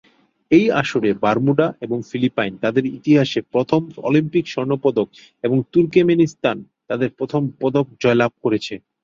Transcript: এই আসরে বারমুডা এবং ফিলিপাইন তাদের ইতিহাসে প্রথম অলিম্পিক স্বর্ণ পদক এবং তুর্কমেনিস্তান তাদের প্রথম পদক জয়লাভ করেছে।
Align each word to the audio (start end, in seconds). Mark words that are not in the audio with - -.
এই 0.51 0.65
আসরে 0.81 1.09
বারমুডা 1.23 1.67
এবং 1.81 1.97
ফিলিপাইন 2.09 2.53
তাদের 2.63 2.83
ইতিহাসে 2.97 3.39
প্রথম 3.53 3.81
অলিম্পিক 4.01 4.45
স্বর্ণ 4.47 4.71
পদক 4.83 5.07
এবং 5.43 5.57
তুর্কমেনিস্তান 5.73 6.57
তাদের 6.89 7.09
প্রথম 7.19 7.41
পদক 7.61 7.85
জয়লাভ 8.03 8.31
করেছে। 8.43 8.73